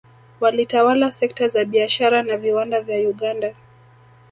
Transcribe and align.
Walitawala 0.39 1.11
sekta 1.11 1.47
za 1.47 1.65
biashara 1.65 2.23
na 2.23 2.37
viwanda 2.37 2.81
vya 2.81 2.97
Uganda 3.09 3.55